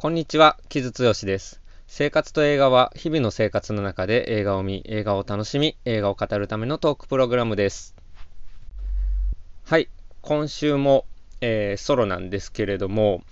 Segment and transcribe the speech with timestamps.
[0.00, 1.60] こんにちは、木津剛です。
[1.86, 7.94] 生活と映画は日々の生活の中で映画を見、映画を楽しみ、映画を語るためのトークプログラムです。
[9.62, 9.90] はい、
[10.22, 11.04] 今週も、
[11.42, 13.22] えー、ソロなんですけれども、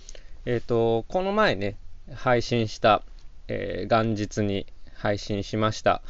[0.45, 1.75] えっ、ー、と、この前ね、
[2.13, 3.01] 配信した、
[3.47, 6.03] えー、元日に配信しました、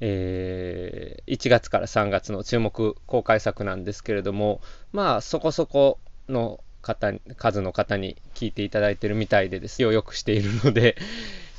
[0.00, 4.60] えー、1月から3月の注目公開作なんですけれども、
[4.90, 10.96] まあ、そこそこの方、数の方に聞いていただいてるみたいでですよ、よくしているので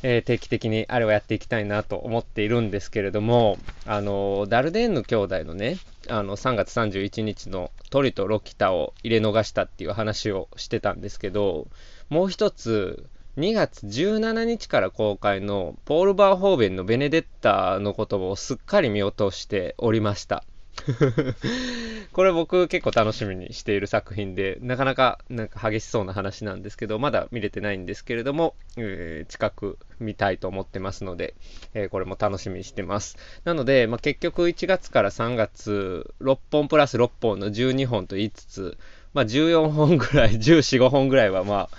[0.04, 11.68] えー、定期的にあれをやっていきたいなと思っているんですけれども、あの、ダルデーンヌ兄弟のね、あの、3月31日のトリとロキタを入れ逃したっていう話をしてたんですけど、
[12.10, 20.44] もう一つ、2月17日から公開のポール・バーホーベンのベネデッタのことをすっかり見落としておりました。
[22.18, 31.36] これ僕結構楽しみにしている作品で、なかなかなんか激しそうな話なんですけど、まだ見れてないんですけれども、えー、近く見たいと思ってますので、
[31.76, 33.18] えー、これも楽しみにしてます。
[33.44, 38.78] なので、まあ、結局1月から3月、6本プラス6本の12本と言いつつ、
[39.14, 41.70] まあ、14本ぐらい、14、5本ぐらいはま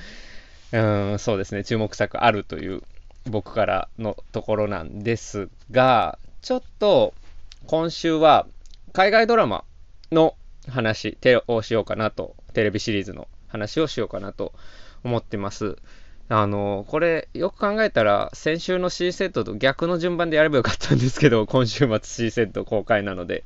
[0.73, 0.79] あ、
[1.11, 2.85] うん、そうですね、注目作あるという
[3.27, 7.13] 僕からのところなんですが、ちょっと
[7.67, 8.47] 今週は
[8.93, 9.65] 海外ドラマ
[10.13, 10.35] の
[10.69, 14.53] 話をしようかなと、テレビシリーズの話をしようかなと
[15.05, 15.77] 思ってます。
[16.31, 23.45] あの、これ、よく考えたら、先週の C セットと逆の順番でやればよかったんですけど、 今週末 C セット公開なので、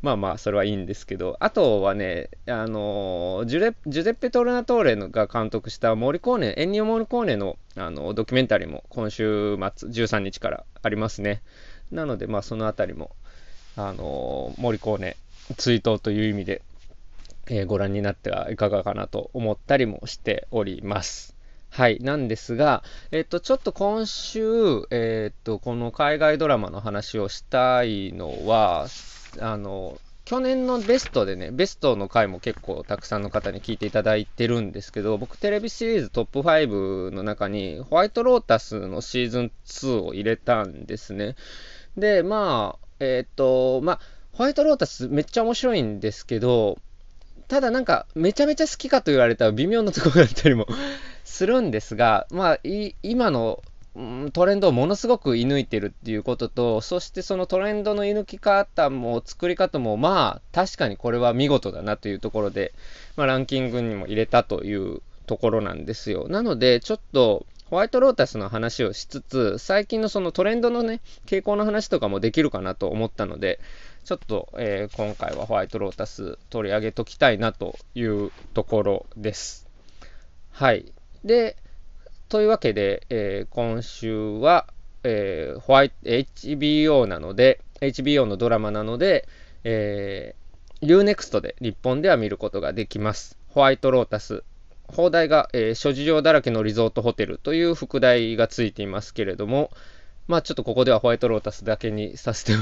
[0.00, 11.42] まあまあ、それはいいんですけど、あとはね、あの、ジュレジュゼッペ・トルナトーレが監督したモリコーネ、エンニオ・モリコーネのあのドキュメンタリーも今週末13日からありますね。
[11.90, 13.10] なので、まあ、そのあたりも
[13.76, 15.16] あの森コーネ
[15.56, 16.62] 追悼という意味で、
[17.48, 21.36] えー、ご覧になってはいかがかなと思ったりもしております。
[21.70, 22.00] はい。
[22.00, 28.88] なんですが、えっと、ちょっと今週、えっと、この海外ドラマの話をしたいのは、
[29.38, 41.36] あの、去年のベストでね、ベストの回も結構たくさんの方に聞いていただいてるんですけど、僕テレビシリーズトップ5の中に、ホワイトロータスのシーズン2を入れたんですね。
[41.96, 44.00] で、まあ、えっ、と、まあ、
[44.40, 46.78] ホワイトロータスめっちゃ面白いんですけど、
[47.48, 50.66] ただなんか、めちゃめちゃ好きかと言われたら微妙なところだったりも
[51.24, 52.58] するんですが、まあ、
[53.02, 53.62] 今の
[54.32, 62.72] トレンドをものすごく射抜いてるっていうことと、そしてそのトレンドの射抜き方も作り方も、まあ、確かにこれは見事だなというところで、
[63.16, 66.28] まあ、ランキングにも入れたというところなんですよ。
[66.30, 73.60] なので、ちょっと、ホワイトロータスの話をしつつ、最近のそのトレンドのね、傾向の話とかもできるかなと思ったので、
[74.04, 79.68] ちょっと、えー、今回はホワイトロータス取り上げときたいなというところです。
[80.50, 80.92] はい。
[81.24, 81.56] で、
[82.28, 84.66] というわけで、えー、今週は、
[85.04, 89.28] えー、ホワイト、HBO なので、HBO のドラマなので、
[89.64, 93.38] えー、Unext で日本では見ることができます。
[93.48, 94.44] ホワイトロータス
[94.90, 99.70] 放題が、えー、諸事情だらけのリゾートホテルという副題がついていますけれども、
[100.30, 102.52] まあちょっとここではホワイトロータスだけにさせて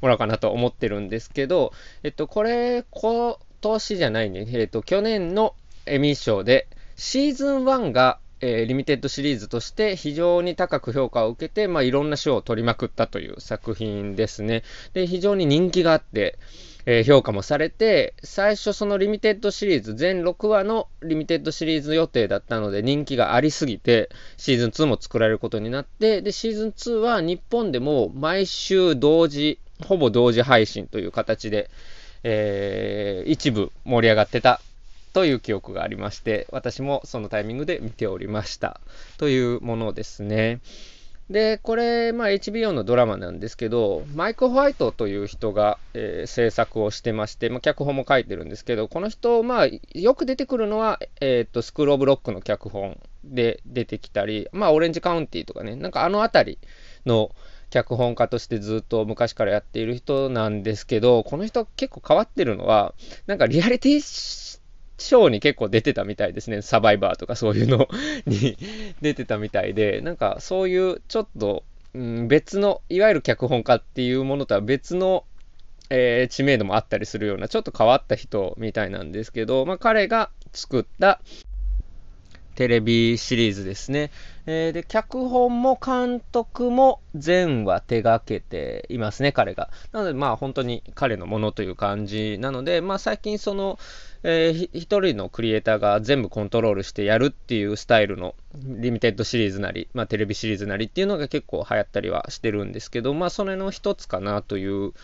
[0.00, 1.72] もらおうかなと思ってるんですけど、
[2.02, 5.54] えっと、これ、今年じゃないね、えっと、去年の
[5.86, 14.62] エミー賞で、シーズン1が、えー、リミテッドシリーズとして非常に高く評価を受けて、まあ、いろんな賞を取りまくったという作品ですね。
[14.94, 16.38] で、非常に人気があって、
[16.90, 31.68] えー、評価もされて、最初そのリミテッドシリーズ、全6話のリミテッドシリーズ予定だったので人気がありすぎて、シーズン2も作られることになって、で、シーズン2は日本でも毎週同時、ほぼ同時配信という形で、
[32.22, 34.62] えー、一部盛り上がってた
[35.12, 38.80] という記憶がありまして、私もそのタイミングで見ておりました。
[39.18, 40.60] というものですね。
[41.30, 56.58] で、これ、まあ、HBO のドラマなんですけど、マイク・ホワイトという人が、えー、制作をしてまして、まあ、脚本も書いてるんですけど、この人、まあ、よく出てくるのは、えっ、と、スクール・オブ・ロックの脚本で出てきたり、まあ、オレンジ・カウンティとかね、なんかあの辺り
[57.04, 57.30] の
[57.70, 62.94] 脚本家としてずっと昔からやっている人なんですけど、この人結構変わってるのは、
[63.26, 64.57] なんかリアリティ
[64.98, 66.60] ショーに結構出てたみたいですね。
[66.60, 67.88] サバイバーとかそういうの
[68.26, 68.56] に
[69.00, 71.64] 出てたみたいで、なんかそういうちょっと、
[71.94, 75.24] うん、別の、いわゆる脚本家っていうものとは別の、
[75.90, 81.20] えー、知名度もあったりするような、ちょっと変わった人みたいなんですけど、まあ彼が作った
[82.56, 84.10] テレビシリーズですね。
[84.50, 89.68] えー、で、脚本も監督も全話手掛けていますね、彼が。
[89.92, 93.78] なので、まあ本当に彼のものという感じなので、まあ最近その、
[94.22, 104.94] えー、一人のクリエイターが全部コントロールしてやるっていうスタイルのリミテッドシリーズなり、まあテレビシリーズなりっていうのが結構流行ったりはしてるんですけど、まあそれの一つかなという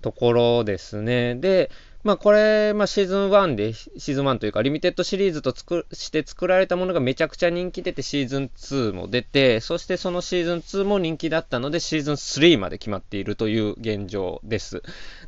[0.00, 1.34] ところですね。
[1.34, 1.70] で、
[2.04, 14.82] まあこれ、まあシーズン1で、シーズン1というかリミテッドシリーズと作して作られたものがめちゃくちゃ人気出てシーズン2も出て、そしてそのシーズン2も人気だったのでシーズン3まで決まっているという現状です。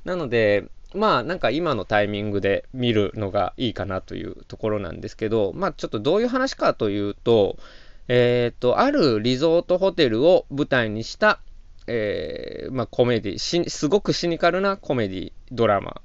[0.04, 0.64] なので、
[0.94, 7.56] まあなんか今のタイミングで見るのがいいかなというところなんですけど、まあちょっとどういう話かというと、
[8.08, 11.40] えっ、ー、と、あるリゾートホテルを舞台にした、
[11.86, 16.02] えー、まあコメディ、すごくシニカルなコメディドラマ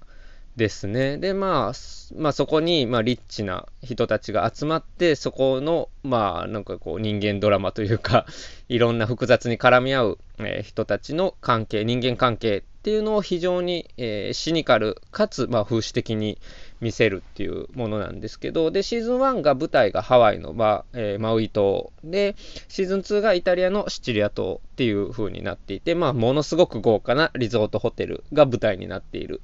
[0.55, 1.17] ですね。
[1.17, 1.73] で、まあ、
[2.15, 8.25] まあ、そこに、まあ、リッチな人たちが集まって、そこの、まあ、なんかこう、人間ドラマというか、
[8.67, 16.37] いろんな複雑に絡み合う、えー、人たちの関係、人間関係っていうのを非常に、えー、シニカルかつ、まあ、風刺的に
[16.81, 22.35] 見せるっていうものなんですけど、で、シーズン1が舞台がハワイの、まあえー、マウイ島で、
[22.67, 29.41] シーズン2がイタリアのシチリア島っていう風になっていて、まあ、ものすごく豪華なリゾートホテルが舞台になっている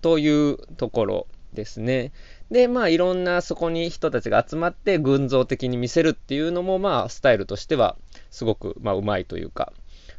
[0.00, 2.12] というところですね。
[2.50, 7.96] で、まあいろんなそこに人たちが集まって群像的に見せるっていうのもまあスタイルとしては
[8.30, 9.72] すごくまあうまいというか、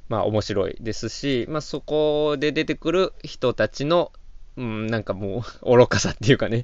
[0.10, 4.12] まあ面白いですし、まあそこで出てくる人たちの
[4.58, 6.64] うん、なんかもう愚かさっていうかね、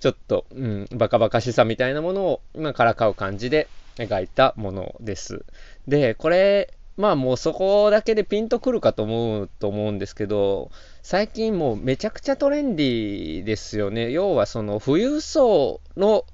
[0.00, 5.44] ちょっと、うん、バカバカしさみたいなものを今からかう感じで描いたものです。
[5.86, 10.70] で、これ、まあもうそこだけでピンとくるかと思うと思うんですけど、
[11.02, 14.12] 最近もうめちゃくちゃトレンディーですよね。
[14.12, 16.24] 要はその富裕層の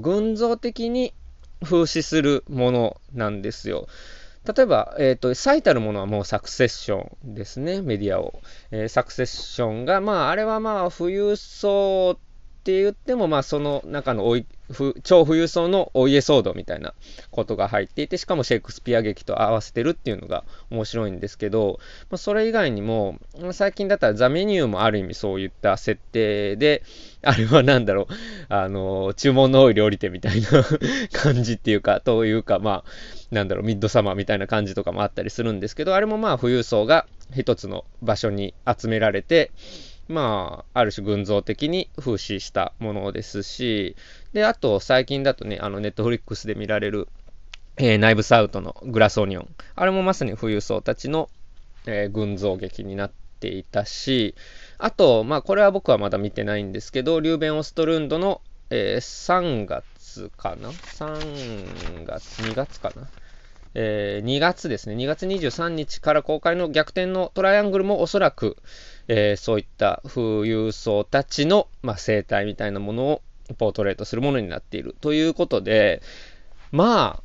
[0.00, 1.14] 群像的に
[1.62, 3.88] 風刺するものなんですよ。
[4.56, 8.40] 例えば、えっ、ー、と、最たるものはもうサクセッションですね、メディアを。
[8.70, 12.18] えー、サクセッションが、まあ、あれはまあ、富裕層
[12.58, 14.24] って言っても、まあ、その中の
[15.02, 16.92] 超富裕層のお家騒動みたいな
[17.30, 21.78] ことが入っていて、しかもシェイクスピア劇と合わせてるっていうのが面白いんですけど、
[22.10, 23.18] まあ、それ以外にも、
[23.52, 26.82] 最近だったらザ・メニューもある意味そういった設定で、
[27.22, 28.14] あれは何だろう、
[28.48, 30.48] あの、注文の多い料理店みたいな
[31.12, 39.52] 感じっていうか、というか、まあ、なんだろう、ミッドサマーみたいな感じとかもあったりするんですけど、あれもまあ富裕層が一つの場所に集められて、
[40.08, 43.94] まあ、ある種群像的に風刺したものですし、
[44.32, 47.08] で、あと最近だとね、あの、ネットフリックスで見られる、
[47.76, 49.48] えー、ナイブサウトのグラスオニオン。
[49.76, 51.28] あれもまさに富裕層たちの、
[51.86, 54.34] えー、群像劇になっていたし、
[54.78, 58.40] あと、まあ、これは僕はまだ見てないんですけど、リューベン・オストルンドの、
[58.70, 63.08] えー、3月かな ?3 月、2月かな？
[63.74, 68.56] えー、2月ですね、2月23日から公開の逆転のトライアングルもおそらく、
[69.08, 73.22] えー、そういった富裕層たちの、まあ、生態みたいなものを
[73.56, 76.02] ポートレートするものになっているということで、
[76.70, 77.22] まあ、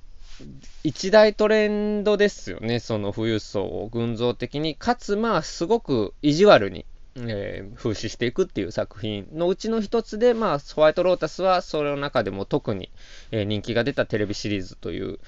[0.83, 6.85] 一大トレンドですよね、その富裕層を群像的に、かつまあ、すごく意地悪に、
[7.17, 12.89] えー、風刺していくっていう作品のうちの一つで、まあ、ホワイトロータスはそれの中でも特に、
[13.31, 15.19] えー、人気が出たテレビシリーズという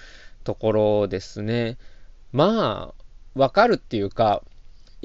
[0.44, 1.78] ところですね。
[2.32, 2.94] ま
[3.36, 4.42] あ、わかるっていうか、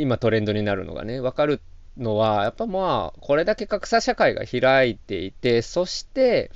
[0.01, 1.61] 今トレンドになるのがね、わかる
[1.97, 6.51] のは、やっぱまあ、これだけ格差社会が開いていて、そして、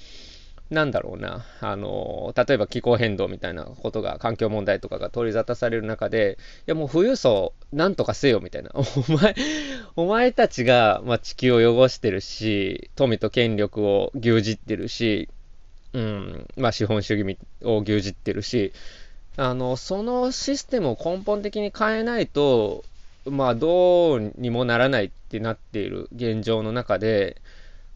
[0.70, 8.70] なんだろうな、あの、例えば気候変動みたいなことが、環境問題とかが取り沙汰される中で、いやもう富裕層、なんとかせよみたいな。
[8.74, 9.34] お前、
[9.96, 15.28] お前たちが、まあ、地球を汚してるし、富と権力を牛耳ってるし、
[15.92, 18.72] うん、まあ資本主義を牛耳ってるし、
[19.36, 22.84] あの、そのシステムを根本的に変えないと、
[23.26, 27.40] まあどうにもならないってなっている現状の中で、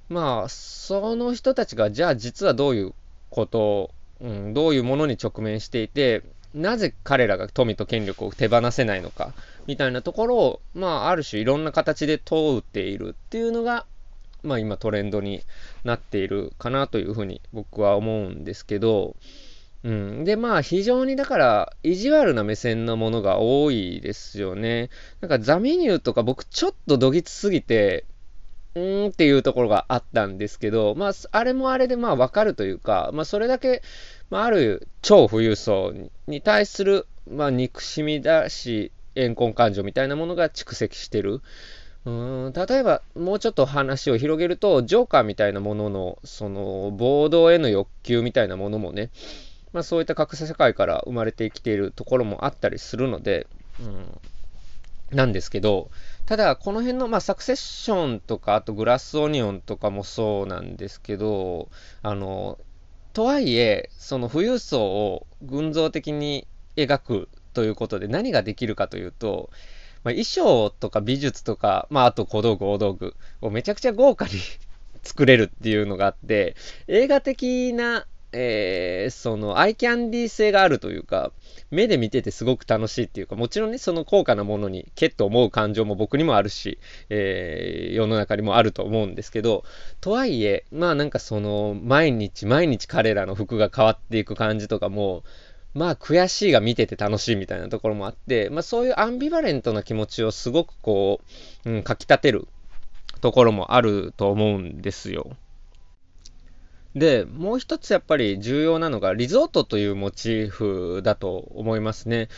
[0.08, 2.94] まあその人たちがじゃあ実はどういう
[3.30, 6.23] こと、うん、どういうものに直面していて、
[6.54, 9.32] なぜ彼らが富と権力を手放せないのか、
[9.66, 13.85] みたいなところを、まあある種いろんな形で問うているっていうのが、
[14.42, 15.42] まあ今トレンドに
[15.85, 19.14] なっているかなというふうに僕は思うんですけど、
[19.85, 20.25] うん。
[20.25, 24.90] で、まあ非常にだから意地悪な目線のものが多いですよね。
[25.20, 28.04] なんかザメニューとか僕ちょっとどぎつすぎて、
[28.75, 33.82] うーんっていうところがあったんですけど、まああれもあれでまあわかるというか、まあそれだけ、
[34.30, 35.94] まあある超富裕層
[36.26, 41.40] に対する、まあ憎しみだし、怨恨感情みたいなものが蓄積してる。
[42.04, 49.11] うん例えばもうちょっと話を広げるとジョーカーみたいなもののその暴動への欲求みたいなものもね、
[49.72, 53.46] まあ、そういった格差社会から生まれてきているところもあったりするので、
[53.80, 55.90] うん、なんですけど
[56.26, 61.68] ただこの辺の、まあ、サクセッションとかあとグラスオニオンとかもそうなんですけど
[62.02, 62.58] あの
[63.12, 66.46] とはいえその富裕層を群像的に
[66.76, 69.50] 描くということで何ができるかというと
[70.04, 74.32] まあ、衣装とか美術とか、まあ、あと小道具、大道具をめちゃくちゃ豪華に
[75.02, 76.56] 作れるっていうのがあって、
[76.87, 81.32] 映画的な、えー、その、アイキャンディー性があるというか、
[81.70, 89.64] 目で見ててすごく楽しいっていうか、もちろんね、その高価なものに、けっと思う感情も僕にもあるし、えー、世の中にもあると思うんですけど、
[90.00, 95.25] とはいえ、まあなんかその、毎日毎日彼らの服が変わっていく感じとかも、
[95.75, 101.20] まあ悔しいが見てて楽しいみたいなところもあって、まあそういうアンビバレントな気持ちをすごくこ
[101.64, 102.47] う、うん、かき立てる
[103.20, 105.37] ところもあると思うんですよ。
[106.95, 112.28] で、もう一つやっぱり重要なのがリゾートというモチーフだと思いますね。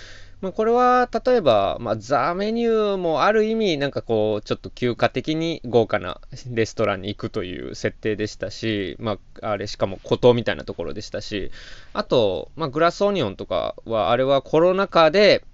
[0.40, 6.18] まあ、これは、例えば、まあ、ザ・メニューもある意味、なんかこう、ちょっと休暇的に豪華な
[6.50, 11.50] レストランに行くという設定でしたし、まあ、あれ、しかも孤島みたいなところでしたし、
[11.92, 15.44] あと、まあ、グラスオニオンとかは、あれはコロナ禍で、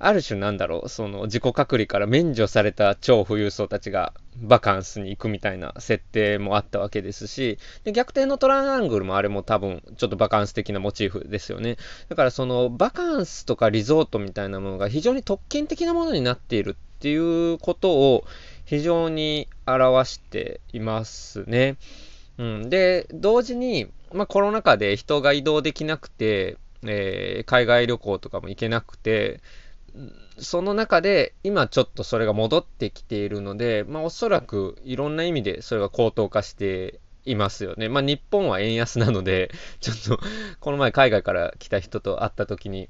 [0.00, 11.76] ある種なんだろう、その自己隔離から免除された超富裕層たちがバカンスに行くみたいな設定もあったわけですし、で逆転のトライアングルもあれも多分ちょっとバカンス的なモチーフですよね。
[12.08, 18.24] だからそのバカンスとかリゾートみたいなものが非常に特権的なものになっているっていうことを
[18.64, 21.76] 非常に表していますね。
[22.38, 29.40] うん、で、同時に、まあ、コロナ禍で人が移動できなくて、えー、海外旅行とかも行けなくて、
[30.38, 37.88] その中で今ちょっとそれが戻ってきているので、まあおそらくいろんな意味でそれが高騰化していますよね。
[37.88, 40.20] まあ日本は円安なので、 ちょっと
[40.60, 42.88] この前海外から来た人と会った時に、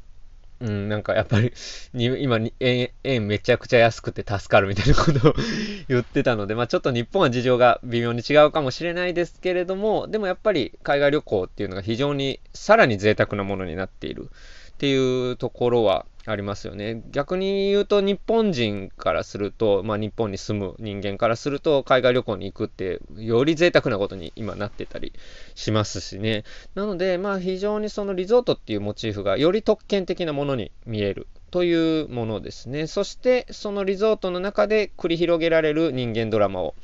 [0.61, 1.53] うん、なんかやっぱり、
[1.95, 5.35] 今円、円めちゃくちゃ安くて助かるみたいなことを
[5.89, 14.29] 言ってたので、まあちょっと日本は事情が微妙に違うかもしれないですけれども、でもやっぱり海外旅行っていうのが非常にさらに贅沢なものになっている
[14.73, 17.03] っていうところはありますよね。
[17.11, 25.13] 逆に言うと日本人からすると、まあ日本に住む人間からすると海外旅行に行くってより贅沢なことに今なってたり
[25.55, 26.45] しますしね。
[26.75, 32.87] なのでまあ非常にそのリゾートっていうモチーフがより特権的なものに見えるというものですね。
[32.87, 36.75] そしてそのリゾートの中で繰り広げられる人間ドラマを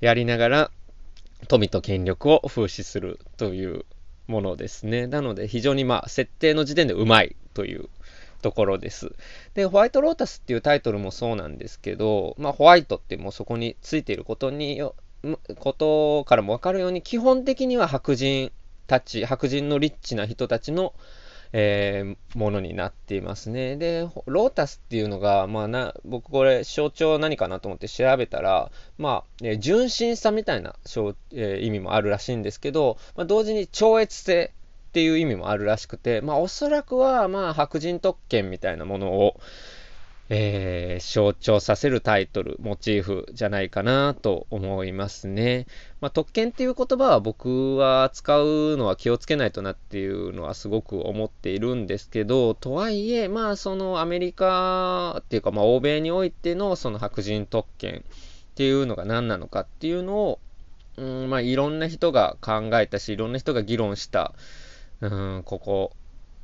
[0.00, 0.70] やりながら
[1.48, 3.84] 富と権力を風刺するという
[4.26, 5.06] ものですね。
[5.06, 7.88] なので非常にまあ設定の時点でうまいという
[8.46, 9.10] ところです。
[9.54, 14.94] で、ホワイトロータスっていうタイトルもそうなんですけど、まあ、ホワイトってもうそこについていることによ、
[15.58, 18.52] ことからもわかるように、基本的には白人
[18.86, 20.94] たち、白人のリッチな人たちの、
[21.52, 23.76] えー、ものになっていますね。
[23.76, 30.76] で、ロータスっていうのが、まあな、僕これ象徴何かなと思って調べたら、まあ、えー、純真さみたいな、
[31.32, 34.52] えー、意味もあるらしいんですけど、まあ、同時に超越性
[34.96, 39.38] っていう意味もあるらしくて、まあおそらくはまあ白人特権みたいなものを、
[40.30, 45.66] えー、象徴させるタイトル、モチーフじゃないかなと思いますね。
[46.00, 58.02] まあ、特権っていう言葉は僕は使うのは気をつけないとなっていうのはすごく思っているんですけど、とはいえ、まあそのアメリカっていうかまあ欧米においてのその白人特権っ
[58.54, 60.38] ていうのが何なのかっていうのを、
[60.96, 64.32] うんまあいろんな人が考えたし、いろんな人が議論した、
[65.00, 65.92] うん、ここ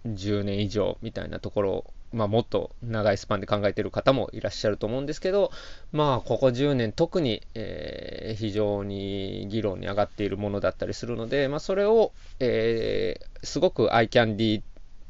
[0.06, 5.50] 10年以上みたいなところを、まあ、もっと長いスパンで考えている方もいらっしゃると思うんですけど、
[5.92, 14.62] まあ、ここ10年特に、えー、非常に議論に上がっているものだったりするので、まあ、それを、えー、すごくアイキャンディー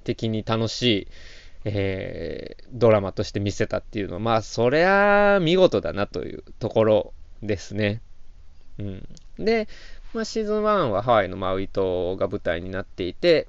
[0.04, 1.08] 的に楽しい、
[1.64, 8.00] えー、ドラマとして見せたっていうのは、まあ、そりゃ見事だなというところですね。
[8.78, 9.08] うん、
[9.38, 9.68] で、
[10.14, 13.48] まあ、シーズン1はハワイのマウイ島が舞台になっていて、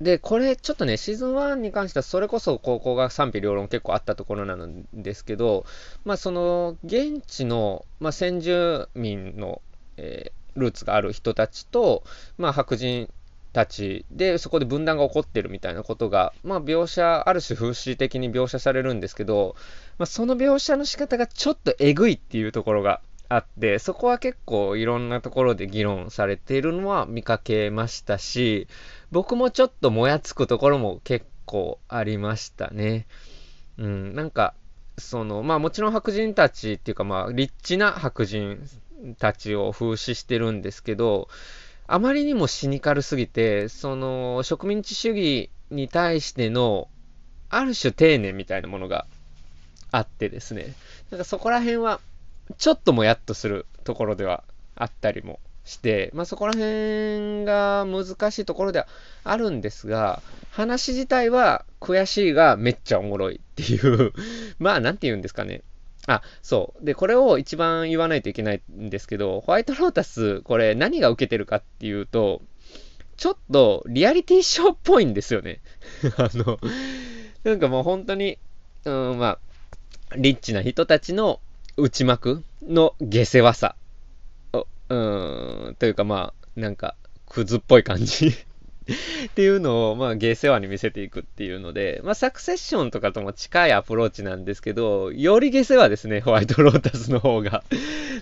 [0.00, 5.66] で、これちょっとね、シーズン1に関してはそれこそここが賛否両論結構あったところなんですけど、
[6.04, 9.60] まあその現地の、まあ、先住民の、
[9.98, 12.02] えー、ルーツがある人たちと、
[12.38, 13.12] まあ白人
[13.52, 19.54] たちでそこで分断が起こってるみたいなことが、まあ描写、ある種風刺的に描写されるんですけど、
[19.98, 28.66] まあその描写の仕方がちょっとえぐいっていうところがあって、そこは結構いろんなところで議論されているのは見かけましたし、
[29.12, 33.06] 僕もちょっともやつくところも結構ありましたね。
[33.78, 34.54] うん、なんか、
[34.98, 38.58] その、まあもちろん白人たちっていうかまあ、リッチな白人
[39.20, 41.28] たちを風刺してるんですけど、
[41.86, 46.88] あまりにもシニカルすぎて、その植民地主義に対しての、
[47.48, 49.06] ある種丁寧みたいなものが
[49.92, 50.74] あってですね、
[51.12, 52.00] なんかそこら辺は、
[52.58, 58.88] ちょっともやっとするところではあったりもして、まあそこら辺が難しいところでは
[59.24, 64.12] あるんですが、話自体は悔しいがめっちゃおもろいっていう
[64.58, 65.62] まあなんて言うんですかね。
[66.06, 66.84] あ、そう。
[66.84, 72.40] で、これを一番言わないといけないんですけど、ホワイトロータス、これ何が受けてるかっていうと、
[73.16, 75.60] ちょっとリアリティショーっぽいんですよね。
[76.16, 76.58] あの、
[77.44, 78.38] なんかもう本当に、
[78.86, 79.38] うん、ま
[80.10, 81.38] あ、リッチな人たちの
[81.76, 83.76] 内幕の下世話さ。
[84.88, 86.96] うん、というかまあ、なんか、
[87.28, 97.62] クズっぽい感じっていうのを、まあ、ゲー世話に見せていくっていうので、まあ、サクセッションとかとも近いアプローチなんですけど、よりゲー世話ですね、ホワイトロータスの方が。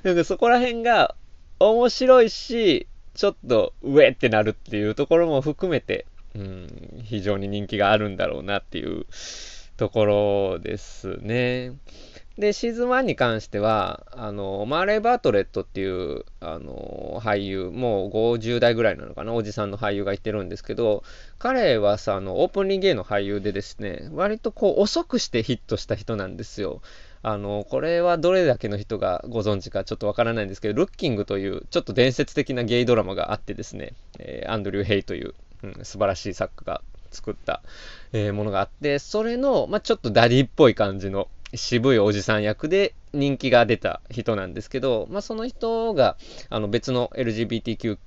[0.03, 1.15] なんかそこら辺が
[1.59, 9.07] 面白いし、ちょっと、ウェってなるっていうところも含めて、うん、非常に人気があるんだろうなっていう
[9.79, 11.73] ところですね。
[12.37, 21.03] で、シーズン1に関しては、あの、マーレイ・バートレットっていう、あの、俳優、もう50代ぐらいなのかな、おじさんの俳優がいてるんですけど、
[21.39, 26.81] 彼はさ、あの、オープンリンゲーの俳優でですね、割とこう、遅くしてヒットした人なんですよ。
[27.23, 37.63] あの、これはどれだけの人がご存知かちょっとわからないんですけど、ルッキングという、ちょっと伝説的なゲイドラマがあってですね、えー、アンドリュー・ヘイという、うん、素晴らしい作家が作った、
[38.13, 46.19] えー、ものがあって、それの、まあ、ちょっとダディっぽい感じの、渋いおじさん役で人気が出た人なんですけど、まあ、その人が
[46.51, 47.99] あの別の LGBTQ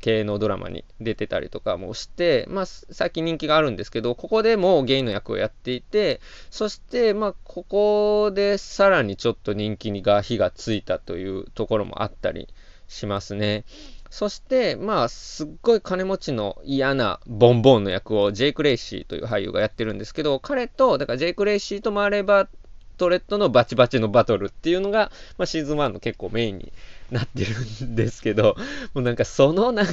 [0.00, 12.48] 系のドラマに出てたりとかもして、まあ、最近人気があるんですけど、ここでもゲイの役をやっていて、そして、まあ、ここでさらにちょっと人気が火がついたというところもあったり
[12.88, 13.64] しますね。
[14.10, 22.48] そして、まあ、すっごい金持ちの嫌なボンボンの役をジェイク・レイシーという俳優がやってるんですけど、彼と、だからジェイク・レイシーとマーレーバー
[22.96, 26.72] トレットのバチバチのバトルっていうのが、まあ、シーズン1の結構メインに
[27.10, 28.56] なってるんですけど、
[28.94, 29.92] もうなんかそのなんか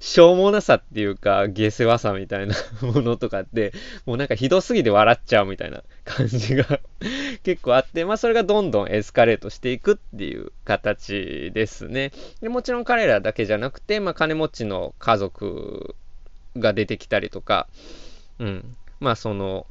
[0.00, 3.72] しょうもなさっていうか、下世話さみたいなものとかって、
[4.04, 6.80] もうなんかひどすぎて笑っちゃうみたいな感じが
[7.42, 12.12] 結構あって、まあそれがどんどんエスカレートしていくっていう形ですね。
[12.40, 15.94] でもちろん彼らだけじゃなくて、まあ金持ちの家族
[16.56, 17.68] が出てきたりとか、
[18.38, 18.76] うん。
[19.00, 19.66] まあその、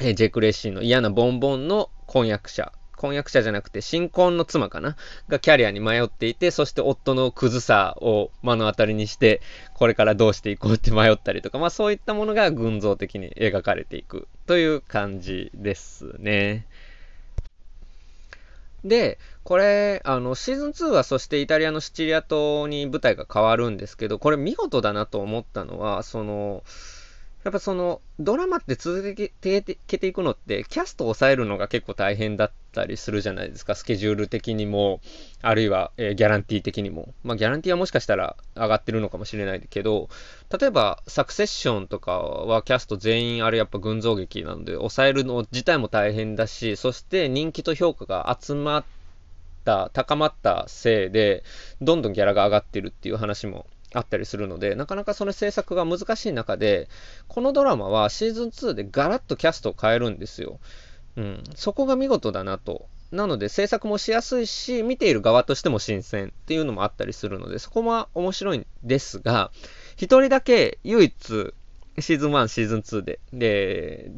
[0.00, 4.96] えジェク・レッシーの嫌なボンボンの婚約者、婚約者じゃなくて新婚の妻かな？
[5.28, 9.40] がキャリアに迷っていて、そして夫のクズさを目の当たりにして、
[9.74, 16.66] これからどうしていこうって迷ったりとか、まあそういったものが群像的に描かれていくという感じですね。
[18.84, 26.62] で、これ、あの、シーズン2はそしてイタリアのシチリア島に舞台が変わるんですけど、これ見事だなと思ったのは、その、
[27.46, 29.30] やっぱその、ドラマって続け
[29.60, 33.76] ていくのって、キャストを抑えるのが結構大変だったりするじゃないですか。
[33.76, 35.00] スケジュール的にも、
[35.42, 37.14] あるいは、えー、ギャランティー的にも。
[37.22, 40.08] まあ、ギャランティーはもしかしたら上がってるのかもしれないけど、
[40.58, 48.84] 例えば、サクセッションとかはキャスト全員あれやっぱ群像劇なので、抑えるの自体も大変だし、そして人気と評価が集まっ
[49.64, 51.44] た、高まったせいで、
[51.80, 56.88] どんどんギャラが上がってるっていう話もあったりするので、なかなかその制作が難しい中で、
[57.28, 60.60] このドラマはシーズン2でガラッとキャストを変えるんですよ。
[61.16, 61.44] うん。
[61.54, 62.88] そこが見事だなと。
[63.12, 69.50] なので制作もしやすいし、見ている側としても新鮮っていうのもあったりするので、そこも面白いんですが、
[69.96, 71.54] 一人だけ唯一
[71.98, 74.10] シーズン1、シーズン2で、で、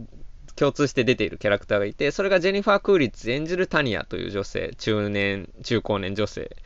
[0.57, 6.57] 共通して出ているキャラクターがいて、それがジェニファー・クーリッツ演じるタニアという女性、中年、中高年女性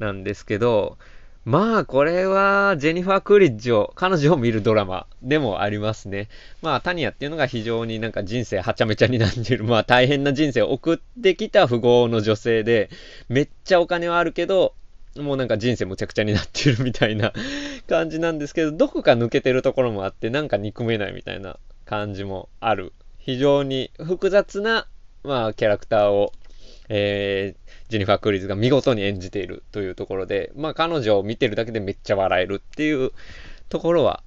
[0.00, 0.98] なんですけど、
[1.46, 6.28] まあ、これは、ジェニファー・クリッジを、彼女を見るドラマでもありますね。
[6.60, 12.90] まあ、タニアっていうのが非常になんか人生はちゃめちゃになってる、まあ大変な人生を送ってきた富豪の女性で、
[13.28, 14.74] めっちゃお金はあるけど、
[15.16, 17.32] もうなんか人生むちゃくちゃになってるみたいな
[17.88, 22.92] 感じなんですけど、どこか抜けてるところもあって、なんか憎めないみたいな感じもある。
[23.18, 24.88] 非常に複雑な、
[25.22, 26.32] まあ、キャラクターを、
[26.88, 33.12] えー、ジェニファー・クリーズが見事に演じているというところで、まあ彼女を見てるだけでめっちゃ笑えるっていう
[33.68, 34.22] ところは、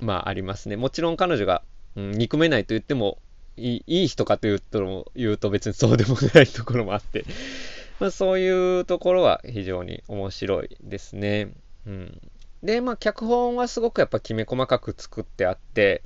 [0.00, 0.76] まあありますね。
[0.76, 1.62] もちろん彼女が、
[1.96, 3.18] うん、憎めないと言っても
[3.56, 7.24] いい、い人かというと、言うと別にそうでもないところもあって、
[8.00, 11.52] まあそういうところは非常に面白いですね。
[11.86, 12.20] うん。
[12.62, 16.02] で、まあ脚本はすごくやっぱきめ細かく作ってあって、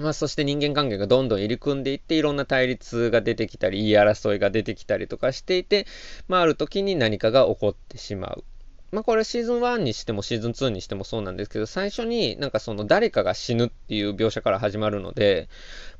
[0.00, 5.86] まあ、そして人間関係がどんどん入り組んでいって、いろんな対立が出てきたり、言い争いが出てきたりとかしていて、
[6.28, 8.44] まあ、ある時に何かが起こってしまう。
[8.90, 15.48] まあ、これシーズン1にしてもシーズン2にしてもそうなんですけど、最初になんかその誰かが死ぬっていう描写から始まるので、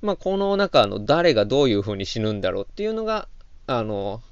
[0.01, 3.29] まあ、この中の誰がどういう風に死ぬんだろうっていうのが、
[3.67, 4.23] あの、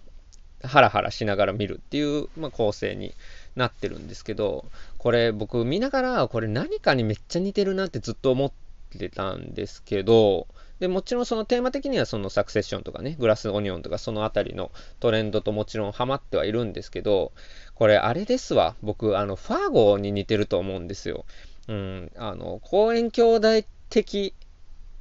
[0.62, 3.12] ハラハラしながら見るっていう、まあ、構成に
[3.56, 4.64] なってるんですけど、
[4.96, 8.65] これ僕見ながら、これ何かにめっちゃ似てるなってずっと思って
[9.14, 10.46] たんですけど、
[10.78, 14.70] で、もちろんそのテーマ的にはそのサクセッションとかね、グラスオニオンとかそのあたりの
[15.00, 17.32] トレンドともちろんハマってはいるんですけど、
[17.74, 18.74] これあれですわ。
[18.82, 21.24] 僕、あの、ファーゴに似てると思うんですよ。
[21.68, 23.48] うん、あの、公園兄弟
[23.88, 24.34] 的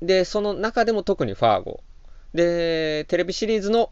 [0.02, 1.82] で、その中でも特にファーゴ。
[2.34, 3.91] で、テレビシリーズの、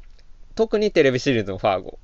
[0.56, 2.00] 特にテレビシリーズのファーゴ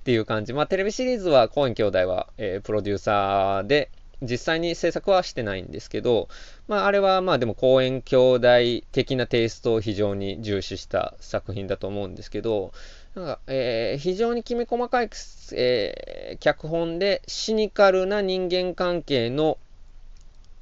[0.00, 0.52] っていう感じ。
[0.52, 3.90] まあ、テレビシリーズは公園兄弟は、えー、プロデューサーで、
[4.22, 6.28] 実際に制作はしてないんですけど、
[6.68, 8.48] まあ、あれはまあでも公園兄弟
[8.92, 12.72] 的なテイストを非常に重視した作品だと思うんですけど、
[13.14, 15.10] なんか、えー、非常にきめ細かい、
[15.52, 19.58] えー、脚本でシニカルな人間関係の、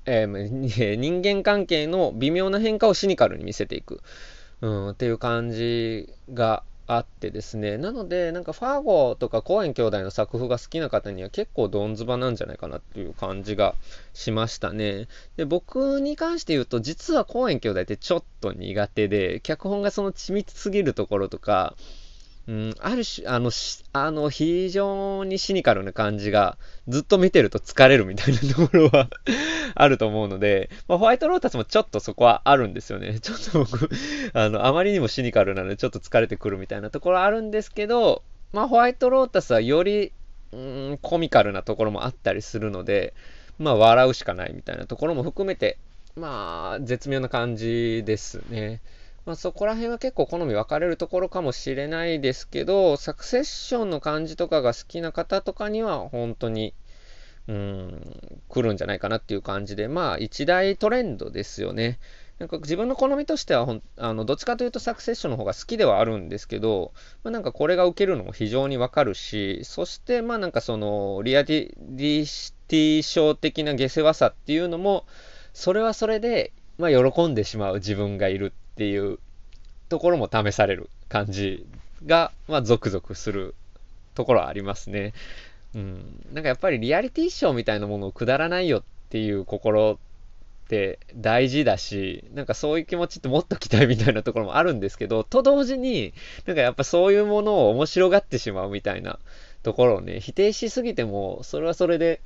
[0.06, 4.00] えー、 人間関係の微妙な変化をシニカルに見せていく、
[4.60, 7.78] うん、っていう感じがあってですね。
[7.78, 13.74] なので、なんかファーゴとかコーエン兄弟の作風が好きな方には結構ドンズバなんじゃないかなっていう感じが
[14.12, 15.08] しましたね。
[15.36, 21.74] で、僕に関して言うと、実はコーエン兄弟ってちょっと苦手で、脚本がその緻密すぎるところとか、
[22.46, 23.50] うん、ある種、あの、
[23.94, 29.08] あの、非常にシニカルな感じが、ずっと見てると疲れるみたいなところは
[29.74, 33.18] あると思うので、まあ、ホワイトロータスもちょっとそこはあるんですよね。
[33.20, 33.88] ちょっと僕、
[34.34, 40.12] あの、あまりにもシニカルなので、ちょっと疲れてくるみたいなところあるんですけど、まあ、ホワイトロータスはより、
[40.52, 43.14] うん、コミカルなところもあったりするので、
[43.58, 45.78] まあ、笑うしかないみたいなところも含めて、
[46.14, 48.80] まあ、絶妙な感じですね。
[49.26, 56.74] まあ、そこら辺は結構好み分かれるところかもしれないですけど、サクセッションの感じとかが好きな方とかには本当に、
[57.48, 61.98] うん、来るんじゃないかなっていう感じで、まあ一大トレンドですよね。
[62.38, 75.06] なんか自分の好みとしてはほんあの、どっちかというとサクセッションの方が好きではあるんですけど、まあ、なんかこれが受けるのも非常にわかるし、そしてまあなんかそのリアリティシティショー的な下世話さっていうのも、
[75.52, 79.18] それはそれで、まあ喜んでしまう自分がいるっていう
[79.88, 81.64] ところも試される感じ
[82.06, 83.54] が、まあ、ゾクゾクする
[84.14, 85.12] ところはありますね。
[85.74, 86.26] うん。
[86.32, 89.96] なんかやっぱりリアリティショーみたいなものをくだらないよっていう心っ
[90.68, 96.12] て大事だし、なんかそういう気持ちってもっと期待みたいなところもあるんですけど、と同時に、
[96.46, 99.20] なんかやっぱそういうものを面白がってしまうみたいな
[99.62, 102.20] ところをね、否定しすぎても、それはそれで、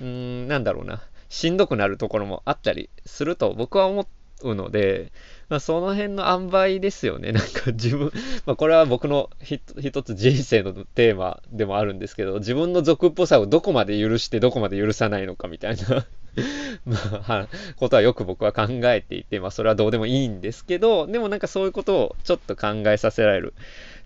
[0.00, 5.12] うーん、なんだろうな、しんどくなるところもあったりすると僕は思ってうので、
[5.48, 7.32] まあ、その辺の塩梅ですよね。
[7.32, 8.12] なんか自分、
[8.46, 16.06] まあ、これは僕の一つ人生のテーマでもあるんですけど、自分の俗っぽさをどこまで許してどこまで許さないのかみたいな
[16.84, 16.96] ま
[17.26, 23.54] あ、ことはよく僕は考えていて、まあ、それはどうでもいいんですけど、でもなんかそういうことをちょっと考えさせられる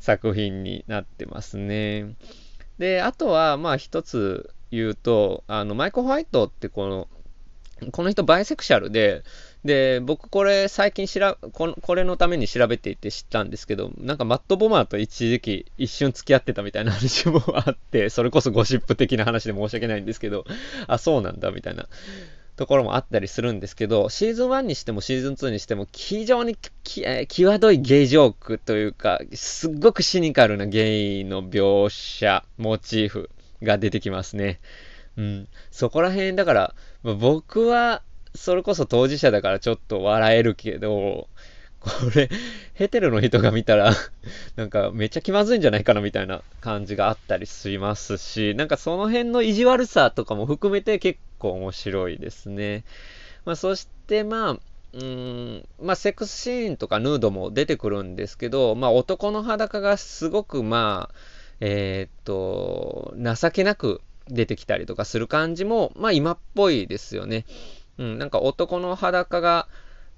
[0.01, 2.15] 作品になってますね。
[2.79, 7.09] で、あとは、まあ一つ言うと、あの、マイク・ホワイトってこの、
[7.91, 9.23] この人バイセクシャルで、
[9.65, 20.45] で、僕これ最近しらこの、これのために調べていて知ったんですけど、なんかマット・ボマーと一時期一瞬付き合ってたみたいな話もあって、それこそゴシップ的な話で申し訳ないんですけど、
[20.89, 21.87] あ、そうなんだみたいな
[22.57, 33.31] ところもあったりするんですけど、シーズン1にしてもシーズン2にしても非常にき、えー、際どいゲイジョークというか、すっごくシニカルなゲイの描写、モチーフ
[33.63, 34.59] が出てきますね。
[35.17, 35.49] うん。
[35.71, 38.03] そこら辺、だから、ま僕は、
[38.35, 41.29] それこそ当事者だからちょっと笑えるけど、
[41.81, 42.31] これ、
[42.75, 43.93] ヘテロの人が見たら
[44.55, 52.85] なんかめっちゃ気まずいんじゃないかなみたいな感じがあったりしますし、なんかその辺の意地悪さとかも含めて結構面白いですね。
[53.45, 54.59] まあそしてまあ、
[54.93, 61.15] うん、まあセックスシーンとかヌードも出てくるんですけど、まあ男の裸がすごくまあ、
[61.61, 67.45] えー、っと、情けなく出てきたりとかする感じも、まあ今っぽいですよね。
[68.03, 69.69] うん、なんか男の裸が、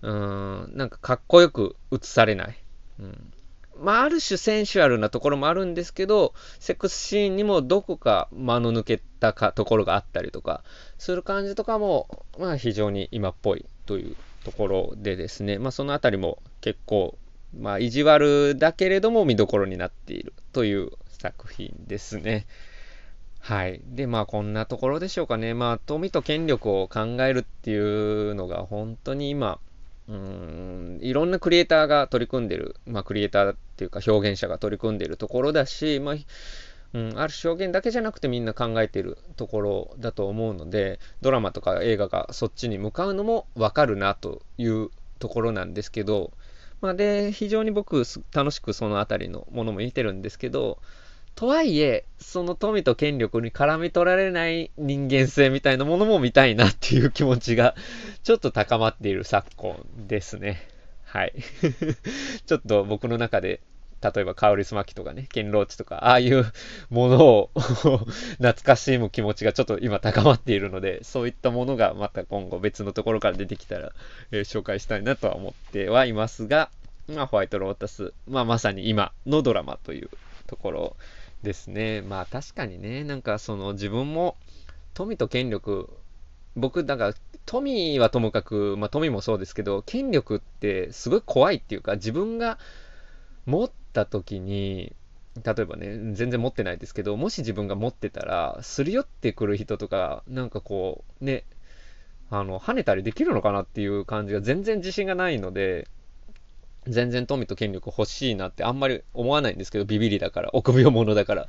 [0.01, 2.59] うん、なんかかっこよく映されない。
[2.99, 3.33] うん。
[3.79, 10.62] まあ、ある種センシュアルなところもあるんですけど、セックスシーンにもどこか間の抜けたかところがあったりとか、
[10.97, 17.18] する感じとかも、まあ非常に今っぽいというところでですね、まあそのあたりも結構、
[17.59, 22.47] まあ意地悪だけれども見どころになっているという作品ですね。
[23.45, 23.83] はい。
[23.85, 25.53] で、まあ、こんなところでしょうかね。
[25.53, 29.59] まあ、富と権力を考えるっていうのが、本当に今、
[30.09, 36.15] うん、いろんなクリエイターが取り組んでる、まあ、クリエイターっていうか表現者が取り組んでるところだし、まあ、
[36.95, 46.33] うん、ある表現だけじゃなくてみんな考えてるところだと思うので、ドラマとか映画がそっちに向かうのもわかるなというところなんですけど、
[46.81, 50.79] まあ、で、非常に僕楽しくそのあたりのものも見てるんですけど、
[51.35, 57.75] とはいえ、その富と権力に絡み取られない人間性みたいなものも見たいなっていう気持ちが
[58.23, 60.62] ちょっと高まっている昨今ですね。
[61.05, 61.35] はい。
[62.47, 63.61] ちょっと僕の中で、
[64.01, 66.44] 例えばカウリスマキとかね、ケンローチとか、ああいう
[66.90, 67.51] ものを
[68.38, 73.92] 懐かしむ気持ちがちょっと今高まっているので、そういったものがまた今後別のところから出てきたら、
[74.31, 76.70] えー、紹介したいなとは思ってはいますが、
[77.09, 80.11] まあ、ホワイトロータス、まあ、まさに今のドラマという
[80.47, 80.97] ところ
[81.45, 82.03] ですね。
[82.03, 84.37] まあ確かにね、なんかその自分も
[84.95, 85.89] 富と権力、
[86.57, 87.15] 僕、だから
[87.47, 92.59] 富はともかく、まあ富もそうですけど、権力ってすごい怖いっていうか、自分が
[93.47, 94.93] 持った時に、
[95.45, 101.45] 例えばね、全然持ってないですけど、もし自分が持ってたら、すり寄ってくる人とか、なんかこう、ね、
[102.31, 105.89] あの、跳ねたりできるのかなっていう感じが全然自信がないので、
[106.87, 111.49] 全然富と権力欲しいなってあんまり思わないんですけど、ビビりだから、 臆病者だから。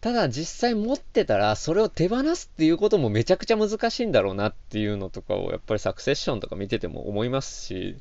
[0.00, 7.96] ただ実際持ってたら、それを手放すっていうこともめちゃくちゃ難しいんだろうなっていうのとかを、やっぱりサクセッションとか見てても思いますし、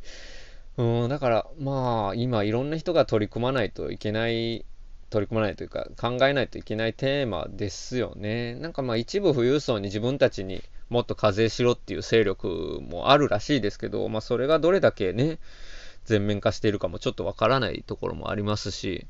[0.77, 4.63] うん、だからまあ、今いろんな人が取り組まないといけない、
[5.09, 8.55] 取り組まないというか考えないといけないテーマですよね。
[8.55, 15.39] なんかまあ一部富裕層に自分たちにもっと課税しろっていう勢力もあるらしいですけど、まあそれがどれだけね、
[16.09, 19.05] 全面化しているかもちょっとわからないところもありますし、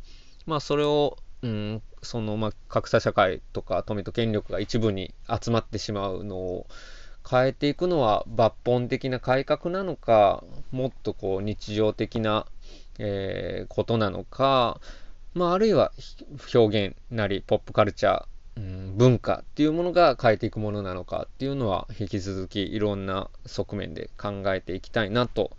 [0.45, 6.67] まあそれを、うん、その、まあ、格差社会とか富と権力が一部に集まってしまうのを
[7.29, 12.45] 変えていくのは抜本的な改革なのか、もっとこう日常的な、
[12.97, 14.81] えー、ことなのか、
[15.33, 15.93] まああるいは
[16.53, 18.25] 表現なりポップカルチャー、
[18.57, 25.51] うん、文化っていうものが変えていくものなのかっていうのは引き続きいろんな側面で考えていきたいなと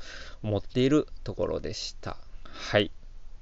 [0.43, 2.17] 思っているところでした。
[2.45, 2.91] はい。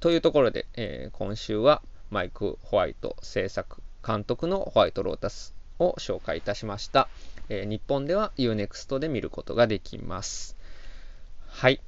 [0.00, 7.08] というところで、えー、今週はマイク・ホワイト制作監督のホワイト・ロータスを紹介いたしました。
[7.48, 10.56] えー、日本では U-NEXT で見ることができます。
[11.46, 11.80] はい。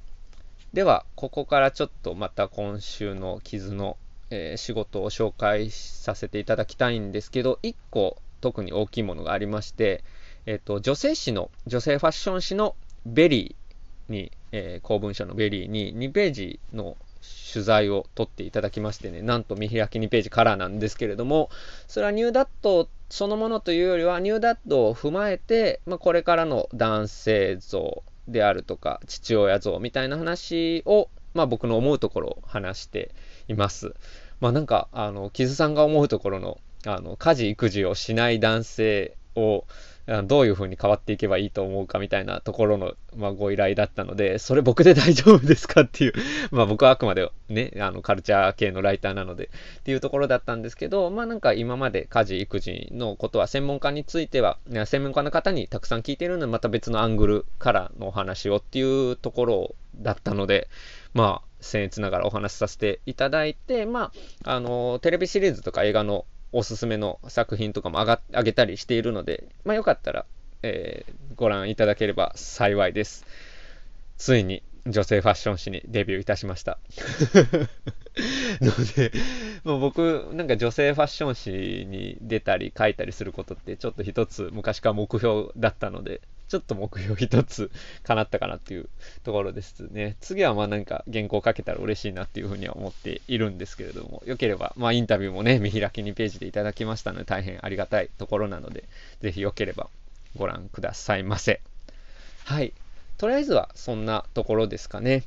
[0.73, 3.97] では、ここからちょっとまた今週の傷の
[4.31, 10.03] えー、仕事を紹介させていただきたいんですけど、1個特に大きいものがありまして、
[10.45, 16.97] えっ、ー、と、女性誌の、女性ファッション誌の VERY に、えー、光文社の VERY に2ページの
[17.53, 21.49] 取材を取っていただきましてね、なんと見開き2ページカラーなんですけれども、
[21.87, 33.13] それはニューダットそのものというよりは、ニューダットを踏まえて、まあ、これからの男性像であるとか、父親像みたいな話を、まあ、僕の思うところを話して
[33.49, 33.93] います。
[34.39, 39.65] まあなんか、あの、キズさんが思うところの、あの、家事育児をしない男性を、
[40.25, 46.13] どういう風に変わっていけばいいと思うかみたいなところの、まあ、ご依頼だったので、それ僕で 大丈夫ですかっていう
[46.49, 60.67] まあ僕はあくまでね、あのカルチャー系のライターなのでっていうところだったんですけど、まあなんか今まで家事育児のことは専門家については、専門家の方にたくさん聞いてるので、また別のアングルからのお話をっていうところだったので、
[61.13, 64.11] まあ僭越ながらお話しさせていただいて、ま
[64.43, 70.25] あ、あの、テレビシリーズとか映画のおすすめの作品とかも上が上げたりしているので、まあ、よかったら、
[70.63, 73.25] えー、ご覧いただければ幸いです。
[74.17, 76.79] ついに女性ファッション誌にデビューいたしました。
[78.61, 79.11] ので、
[79.63, 81.49] もう僕、なんか女性ファッション誌
[81.85, 87.71] に出たり書いたりすることってちょっと一つ昔から目標だったので、ちょっと目標一つ
[88.03, 88.89] 叶ったかなっていう
[89.23, 90.17] ところですね。
[90.19, 98.83] 次はまあなんか原稿書けたら嬉しいなっていうふうには思っているんですけれども、よければ、まあインタビューもね、見開き2ページでいただきましたので大変ありがたいところなので、
[99.21, 99.87] ぜひよければ
[100.35, 101.61] ご覧くださいませ。
[102.43, 102.73] はい。
[103.17, 105.23] とりあえずはそんなところですかね。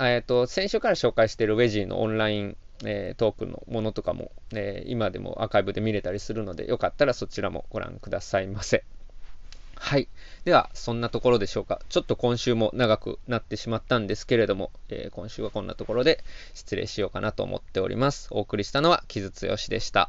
[0.00, 8.84] えっ、と、先週から紹介しているウェジーのオンラインえ、トークのものとかも、えー、今でもアーカイブで見れたりするので、よかったらそちらもご覧くださいませ。
[9.82, 10.08] はい。
[10.44, 11.80] では、そんなところでしょうか。
[11.88, 16.22] ちょっと今週も長くなってしまったんですけれども、えー、今週はこんなところで
[16.54, 18.28] 失礼しようかなと思っております。
[18.30, 20.08] お送りしたのは、木津剛でした。